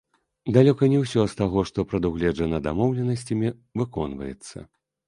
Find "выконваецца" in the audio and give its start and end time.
3.85-4.57